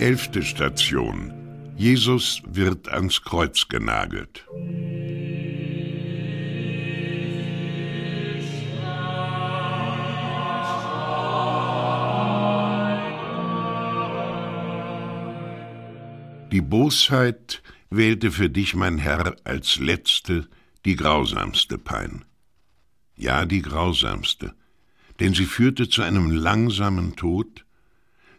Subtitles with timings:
[0.00, 1.32] Elfte Station.
[1.76, 4.46] Jesus wird ans Kreuz genagelt.
[16.52, 20.48] Die Bosheit wählte für dich, mein Herr, als letzte
[20.84, 22.24] die grausamste Pein.
[23.16, 24.54] Ja, die grausamste,
[25.18, 27.64] denn sie führte zu einem langsamen Tod,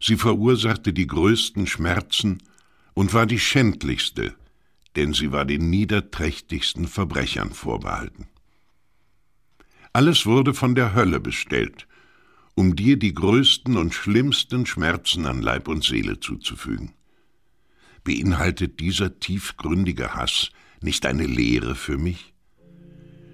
[0.00, 2.38] sie verursachte die größten Schmerzen
[2.94, 4.34] und war die schändlichste,
[4.96, 8.26] denn sie war den niederträchtigsten Verbrechern vorbehalten.
[9.92, 11.86] Alles wurde von der Hölle bestellt,
[12.54, 16.94] um dir die größten und schlimmsten Schmerzen an Leib und Seele zuzufügen.
[18.04, 22.34] Beinhaltet dieser tiefgründige Hass nicht eine Lehre für mich?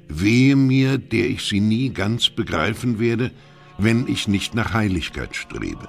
[0.09, 3.31] Wehe mir, der ich sie nie ganz begreifen werde,
[3.79, 5.89] wenn ich nicht nach Heiligkeit strebe.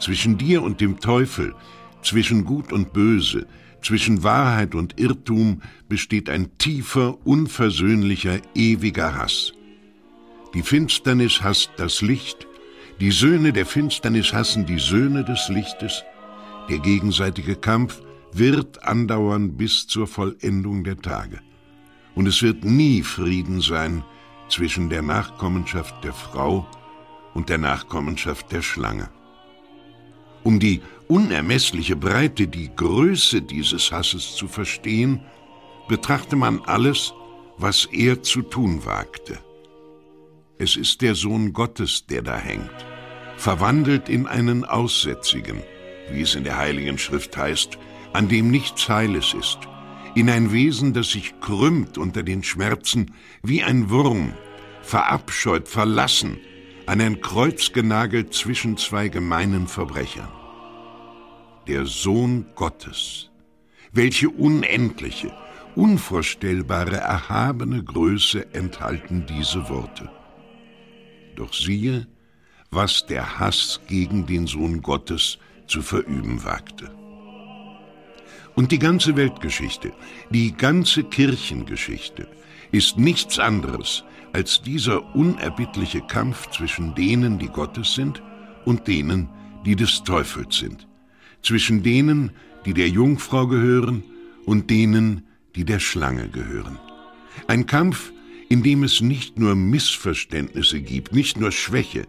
[0.00, 1.54] Zwischen dir und dem Teufel,
[2.02, 3.46] zwischen Gut und Böse,
[3.82, 9.52] zwischen Wahrheit und Irrtum besteht ein tiefer, unversöhnlicher, ewiger Hass.
[10.54, 12.46] Die Finsternis hasst das Licht,
[13.00, 16.02] die Söhne der Finsternis hassen die Söhne des Lichtes,
[16.68, 21.40] der gegenseitige Kampf wird andauern bis zur Vollendung der Tage.
[22.14, 24.04] Und es wird nie Frieden sein
[24.48, 26.66] zwischen der Nachkommenschaft der Frau
[27.34, 29.08] und der Nachkommenschaft der Schlange.
[30.42, 35.20] Um die unermessliche Breite, die Größe dieses Hasses zu verstehen,
[35.88, 37.12] betrachte man alles,
[37.58, 39.38] was er zu tun wagte.
[40.58, 42.70] Es ist der Sohn Gottes, der da hängt,
[43.36, 45.62] verwandelt in einen Aussätzigen,
[46.10, 47.78] wie es in der Heiligen Schrift heißt,
[48.12, 49.58] an dem nichts Heiles ist,
[50.14, 54.32] in ein Wesen, das sich krümmt unter den Schmerzen, wie ein Wurm,
[54.82, 56.38] verabscheut, verlassen,
[56.86, 60.28] an ein Kreuz genagelt zwischen zwei gemeinen Verbrechern.
[61.66, 63.30] Der Sohn Gottes.
[63.92, 65.32] Welche unendliche,
[65.76, 70.10] unvorstellbare, erhabene Größe enthalten diese Worte.
[71.36, 72.06] Doch siehe,
[72.70, 76.90] was der Hass gegen den Sohn Gottes zu verüben wagte.
[78.54, 79.92] Und die ganze Weltgeschichte,
[80.30, 82.26] die ganze Kirchengeschichte
[82.72, 88.22] ist nichts anderes als dieser unerbittliche Kampf zwischen denen, die Gottes sind,
[88.64, 89.28] und denen,
[89.64, 90.86] die des Teufels sind,
[91.42, 92.30] zwischen denen,
[92.66, 94.02] die der Jungfrau gehören,
[94.46, 96.78] und denen, die der Schlange gehören.
[97.46, 98.12] Ein Kampf,
[98.48, 102.06] in dem es nicht nur Missverständnisse gibt, nicht nur Schwäche,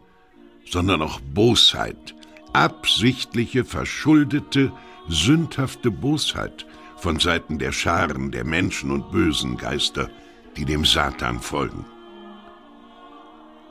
[0.66, 2.16] sondern auch Bosheit,
[2.54, 4.72] absichtliche, verschuldete,
[5.08, 6.66] sündhafte Bosheit
[6.98, 10.10] von Seiten der Scharen der Menschen und bösen Geister,
[10.58, 11.86] die dem Satan folgen.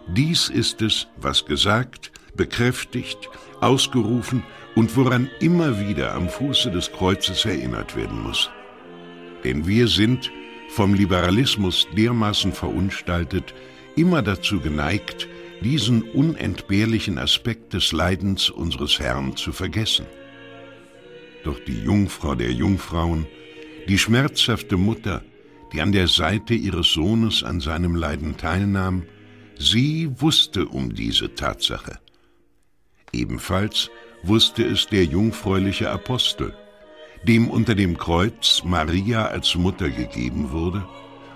[0.09, 3.29] Dies ist es, was gesagt, bekräftigt,
[3.61, 4.43] ausgerufen
[4.75, 8.51] und woran immer wieder am Fuße des Kreuzes erinnert werden muss.
[9.45, 10.31] Denn wir sind,
[10.69, 13.55] vom Liberalismus dermaßen verunstaltet,
[13.97, 15.29] immer dazu geneigt,
[15.63, 20.07] diesen unentbehrlichen Aspekt des Leidens unseres Herrn zu vergessen.
[21.45, 23.27] Doch die Jungfrau der Jungfrauen,
[23.89, 25.23] die schmerzhafte Mutter,
[25.73, 29.05] die an der Seite ihres Sohnes an seinem Leiden teilnahm,
[29.59, 31.99] sie wusste um diese Tatsache.
[33.13, 33.91] Ebenfalls
[34.23, 36.55] wusste es der jungfräuliche Apostel,
[37.25, 40.87] dem unter dem Kreuz Maria als Mutter gegeben wurde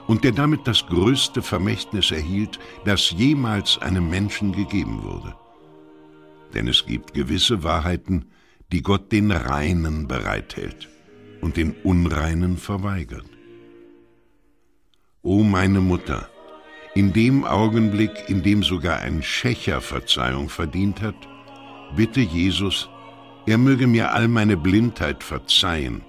[0.06, 5.34] und der damit das größte Vermächtnis erhielt, das jemals einem Menschen gegeben wurde.
[6.52, 8.26] Denn es gibt gewisse Wahrheiten,
[8.72, 10.88] die Gott den Reinen bereithält
[11.40, 13.26] und den Unreinen verweigert.
[15.22, 16.28] O meine Mutter,
[16.94, 21.16] in dem Augenblick, in dem sogar ein Schächer Verzeihung verdient hat,
[21.96, 22.88] bitte Jesus,
[23.46, 26.02] er möge mir all meine Blindheit verzeihen,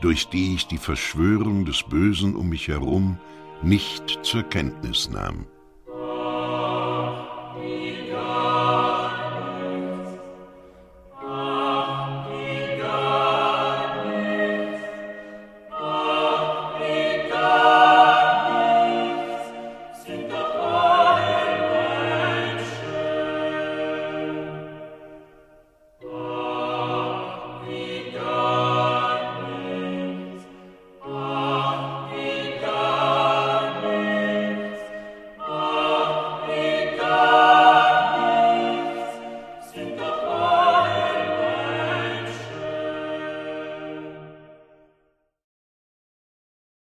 [0.00, 3.18] durch die ich die Verschwörung des Bösen um mich herum
[3.62, 5.46] nicht zur Kenntnis nahm.